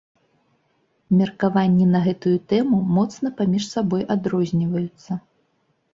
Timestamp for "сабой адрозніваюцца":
3.75-5.11